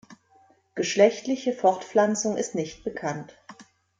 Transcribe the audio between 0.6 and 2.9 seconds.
Geschlechtliche Fortpflanzung ist nicht